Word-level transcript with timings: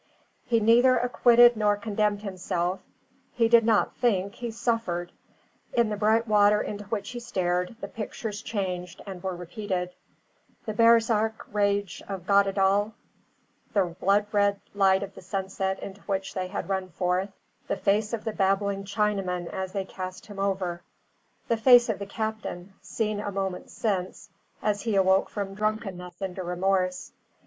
He 0.47 0.59
neither 0.59 0.97
acquitted 0.97 1.55
nor 1.55 1.75
condemned 1.77 2.23
himself: 2.23 2.79
he 3.33 3.47
did 3.47 3.63
not 3.63 3.95
think, 3.97 4.33
he 4.33 4.49
suffered. 4.49 5.11
In 5.73 5.89
the 5.89 5.95
bright 5.95 6.27
water 6.27 6.59
into 6.59 6.85
which 6.85 7.11
he 7.11 7.19
stared, 7.19 7.75
the 7.81 7.87
pictures 7.87 8.41
changed 8.41 8.99
and 9.05 9.21
were 9.21 9.35
repeated: 9.35 9.91
the 10.65 10.73
baresark 10.73 11.45
rage 11.53 12.01
of 12.07 12.25
Goddedaal; 12.25 12.93
the 13.75 13.83
blood 13.99 14.25
red 14.31 14.59
light 14.73 15.03
of 15.03 15.13
the 15.13 15.21
sunset 15.21 15.77
into 15.83 16.01
which 16.07 16.33
they 16.33 16.47
had 16.47 16.67
run 16.67 16.89
forth; 16.89 17.29
the 17.67 17.77
face 17.77 18.11
of 18.11 18.23
the 18.23 18.33
babbling 18.33 18.85
Chinaman 18.85 19.51
as 19.53 19.73
they 19.73 19.85
cast 19.85 20.25
him 20.25 20.39
over; 20.39 20.81
the 21.47 21.57
face 21.57 21.89
of 21.89 21.99
the 21.99 22.07
captain, 22.07 22.73
seen 22.81 23.19
a 23.19 23.31
moment 23.31 23.69
since, 23.69 24.31
as 24.63 24.81
he 24.81 24.95
awoke 24.95 25.29
from 25.29 25.53
drunkenness 25.53 26.19
into 26.23 26.41
remorse. 26.43 27.11